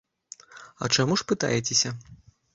А 0.85 0.89
чаму 0.97 1.19
ж, 1.23 1.29
пытайцеся. 1.33 1.95